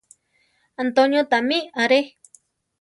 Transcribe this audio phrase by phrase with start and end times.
[0.85, 2.01] Antonio tamí are.